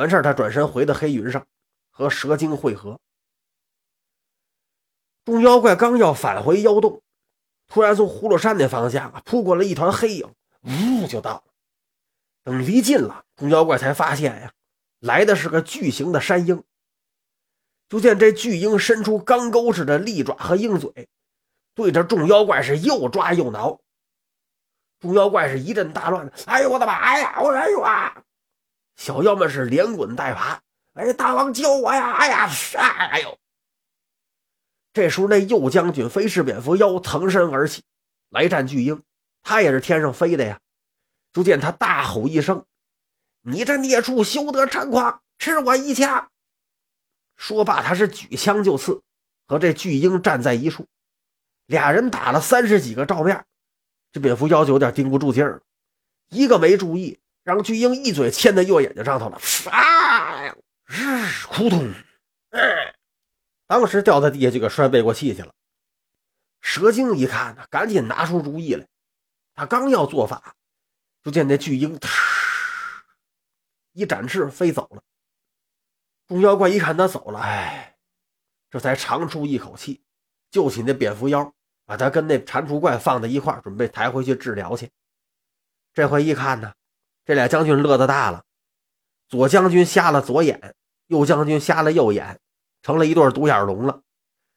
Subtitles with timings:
[0.00, 1.46] 完事儿，他转身回到黑云上，
[1.90, 2.98] 和蛇精会合。
[5.26, 7.02] 众妖怪刚要返回妖洞，
[7.68, 11.44] 突然从葫芦山那方向扑过来一团黑影，呜就到了。
[12.42, 14.50] 等离近了，众妖怪才发现呀，
[15.00, 16.64] 来的是个巨型的山鹰。
[17.90, 21.10] 就见这巨鹰伸出钢钩似的利爪和鹰嘴，
[21.74, 23.78] 对着众妖怪是又抓又挠。
[24.98, 27.38] 众妖怪是一阵大乱，哎呦我的妈呀！
[27.42, 28.22] 我哎呦啊！
[29.00, 30.60] 小妖们是连滚带爬，
[30.92, 32.12] 哎，大王救我呀！
[32.16, 32.50] 哎呀，
[33.08, 33.38] 哎呦！
[34.92, 37.82] 这时候，那右将军飞氏蝙蝠妖腾身而起，
[38.28, 39.02] 来战巨鹰。
[39.42, 40.60] 他也是天上飞的呀。
[41.32, 42.66] 就见他大吼一声
[43.40, 46.30] ：“你这孽畜，休得猖狂，吃我一枪！”
[47.38, 49.00] 说罢，他是举枪就刺，
[49.46, 50.86] 和这巨鹰站在一处，
[51.64, 53.46] 俩人打了三十几个照面。
[54.12, 55.60] 这蝙蝠妖就有点盯不住劲儿了，
[56.28, 57.18] 一个没注意。
[57.42, 59.38] 让巨鹰一嘴嵌在右眼睛上头了，
[59.70, 60.54] 啊！
[60.84, 61.92] 日，扑通！
[63.66, 65.54] 当时掉在地下就给摔背过气去了。
[66.60, 68.86] 蛇精一看，赶紧拿出主意来。
[69.54, 70.54] 他刚要做法，
[71.22, 71.98] 就见那巨鹰
[73.92, 75.02] 一展翅飞走了。
[76.26, 77.96] 众妖怪一看他走了，哎，
[78.70, 80.02] 这才长出一口气，
[80.50, 81.52] 救起那蝙蝠妖，
[81.86, 84.90] 把他跟那蟾蜍怪放在一块准备抬回去治疗去。
[85.94, 86.74] 这回一看呢。
[87.30, 88.44] 这俩将军乐得大了，
[89.28, 90.74] 左将军瞎了左眼，
[91.06, 92.40] 右将军瞎了右眼，
[92.82, 94.02] 成了一对独眼龙了。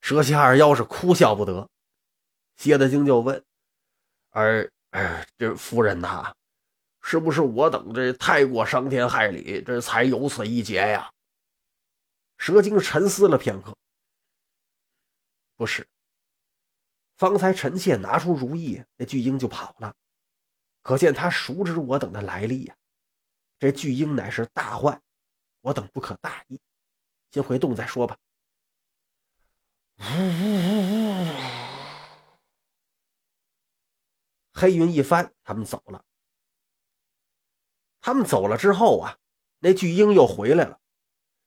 [0.00, 1.68] 蛇蝎二妖是哭笑不得。
[2.56, 3.44] 蝎子精就问
[4.32, 4.72] ：“儿，
[5.36, 6.32] 这夫人呐，
[7.02, 11.10] 是不是我等这太过伤天害理，这才有此一劫呀？”
[12.38, 13.76] 蛇精沉思了片刻
[15.54, 15.86] ：“不是，
[17.18, 19.94] 方才臣妾拿出如意，那巨婴就跑了。”
[20.84, 22.76] 可见他熟知我等的来历呀！
[23.58, 25.02] 这巨鹰乃是大患，
[25.62, 26.60] 我等不可大意，
[27.30, 28.18] 先回洞再说吧。
[29.96, 31.34] 呜呜呜！
[34.52, 36.04] 黑云一翻，他们走了。
[38.02, 39.16] 他们走了之后啊，
[39.60, 40.78] 那巨鹰又回来了。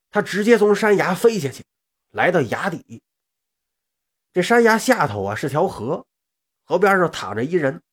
[0.10, 1.64] 他直接从山崖飞下去，
[2.10, 3.04] 来到崖底。
[4.34, 6.08] 这山崖下头啊是条河，
[6.64, 7.84] 河边上躺着一人。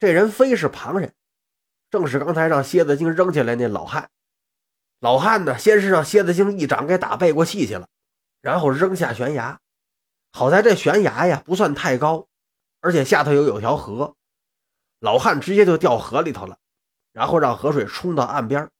[0.00, 1.14] 这人非是旁人，
[1.90, 4.10] 正是刚才让蝎子精扔下来那老汉。
[4.98, 7.86] 老汉呢，先是让蝎子精一掌给打背过气去了，
[8.40, 9.60] 然后扔下悬崖。
[10.32, 12.26] 好在这悬崖呀不算太高，
[12.80, 14.16] 而且下头又有条河，
[15.00, 16.58] 老汉直接就掉河里头了，
[17.12, 18.70] 然后让河水冲到岸边，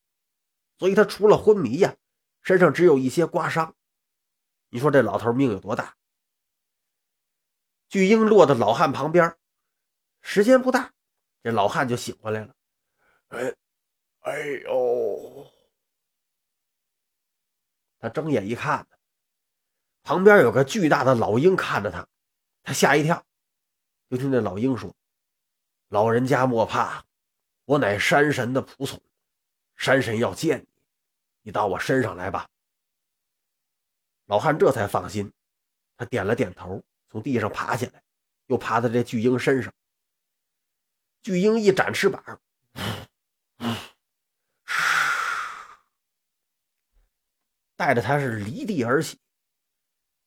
[0.78, 1.96] 所以他除了昏迷呀，
[2.40, 3.74] 身上只有一些刮伤。
[4.70, 5.96] 你说这老头命有多大？
[7.90, 9.36] 巨鹰落到老汉旁边，
[10.22, 10.92] 时间不大。
[11.42, 12.54] 这老汉就醒过来了，
[13.28, 13.54] 哎，
[14.20, 15.50] 哎呦！
[17.98, 18.86] 他睁眼一看，
[20.02, 22.06] 旁边有个巨大的老鹰看着他，
[22.62, 23.24] 他吓一跳。
[24.08, 24.94] 就听那老鹰说
[25.88, 27.04] ：“老人家莫怕，
[27.64, 29.00] 我乃山神的仆从，
[29.76, 30.68] 山神要见你，
[31.42, 32.48] 你到我身上来吧。”
[34.26, 35.32] 老汉这才放心，
[35.96, 38.02] 他点了点头，从地上爬起来，
[38.46, 39.72] 又爬到这巨鹰身上。
[41.22, 42.40] 巨鹰一展翅膀，
[47.76, 49.18] 带着他是离地而起。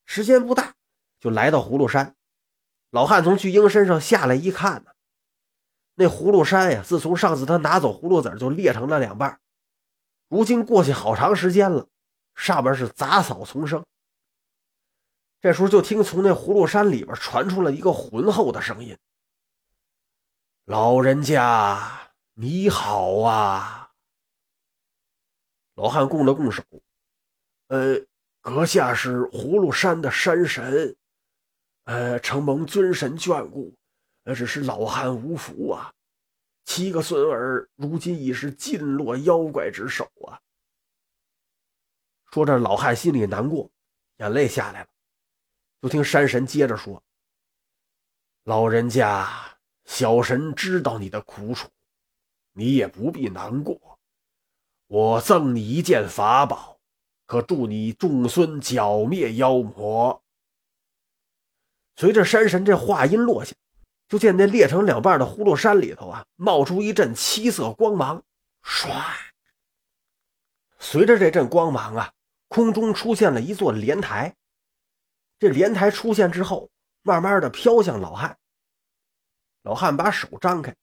[0.05, 0.75] 时间不大，
[1.19, 2.15] 就来到葫芦山。
[2.91, 4.91] 老汉从巨鹰身上下来一看呢，
[5.95, 9.39] 那葫芦山呀，自从上次他拿走葫芦籽就裂成了两半。
[10.27, 11.87] 如今过去好长时间了，
[12.35, 13.83] 上边是杂草丛生。
[15.41, 18.95] 这时候就听从那葫芦山里边传出了一个浑厚的声音。
[20.65, 23.91] 老人家，你好啊！
[25.73, 26.63] 老汉拱了拱手，
[27.67, 27.99] 呃，
[28.39, 30.95] 阁下是葫芦山的山神，
[31.83, 33.75] 呃，承蒙尊神眷顾，
[34.23, 35.93] 呃，只是老汉无福啊，
[36.63, 40.39] 七个孙儿如今已是尽落妖怪之手啊。
[42.31, 43.69] 说着，老汉心里难过，
[44.19, 44.87] 眼泪下来了。
[45.81, 47.03] 就听山神接着说
[48.45, 49.27] ：“老人家。”
[49.85, 51.69] 小神知道你的苦楚，
[52.53, 53.99] 你也不必难过。
[54.87, 56.77] 我赠你一件法宝，
[57.25, 60.21] 可助你众孙剿灭妖魔。
[61.95, 63.55] 随着山神这话音落下，
[64.07, 68.23] 就见那裂成两半的葫芦山里头啊，冒出一阵七色光芒，
[68.63, 68.89] 唰！
[70.79, 72.11] 随着这阵光芒啊，
[72.47, 74.35] 空中出现了一座莲台。
[75.39, 76.69] 这莲台出现之后，
[77.01, 78.37] 慢慢的飘向老汉。
[79.63, 80.75] 老汉把手张开，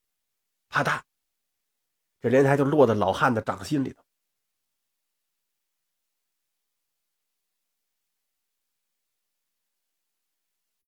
[0.69, 1.01] 啪嗒，
[2.21, 4.03] 这莲台就落在老汉的掌心里头。